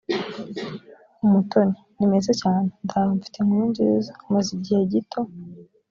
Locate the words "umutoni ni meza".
1.25-2.31